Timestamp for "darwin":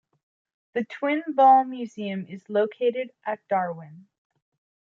3.47-4.07